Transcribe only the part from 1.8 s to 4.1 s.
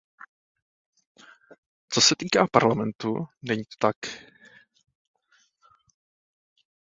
Co se týká Parlamentu, není to tak.